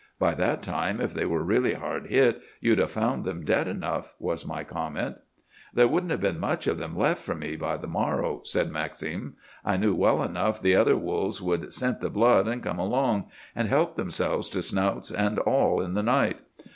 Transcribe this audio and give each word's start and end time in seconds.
By 0.17 0.33
that 0.33 0.63
time, 0.63 0.99
if 0.99 1.13
they 1.13 1.25
were 1.27 1.43
really 1.43 1.75
hard 1.75 2.07
hit, 2.07 2.41
you'd 2.59 2.79
have 2.79 2.89
found 2.91 3.23
them 3.23 3.43
dead 3.45 3.67
enough!' 3.67 4.15
was 4.17 4.47
my 4.47 4.63
comment. 4.63 5.17
"'There 5.75 5.87
wouldn't 5.87 6.09
have 6.09 6.21
been 6.21 6.39
much 6.39 6.65
of 6.65 6.79
them 6.79 6.97
left 6.97 7.21
for 7.21 7.35
me 7.35 7.55
by 7.55 7.77
the 7.77 7.85
morrow,' 7.85 8.41
said 8.43 8.71
Maxim. 8.71 9.35
'I 9.63 9.77
knew 9.77 9.93
well 9.93 10.23
enough 10.23 10.59
the 10.59 10.75
other 10.75 10.97
wolves 10.97 11.39
would 11.39 11.71
scent 11.71 12.01
the 12.01 12.09
blood 12.09 12.47
and 12.47 12.63
come 12.63 12.79
along, 12.79 13.27
and 13.55 13.67
help 13.69 13.95
themselves 13.95 14.49
to 14.49 14.63
snouts 14.63 15.11
and 15.11 15.37
all 15.37 15.79
in 15.81 15.93
the 15.93 16.01
night. 16.01 16.39